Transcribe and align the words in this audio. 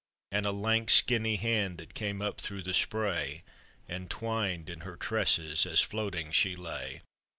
And 0.31 0.47
a 0.47 0.51
lank, 0.51 0.89
skinny 0.89 1.35
hand, 1.35 1.77
that 1.77 1.93
cnme 1.93 2.23
up 2.25 2.41
through 2.41 2.63
the 2.63 2.73
spray, 2.73 3.43
And 3.87 4.09
twined 4.09 4.67
in 4.67 4.79
her 4.79 4.97
tresses, 4.97 5.63
as 5.67 5.79
floating 5.81 6.31
she 6.31 6.55
lay. 6.55 7.01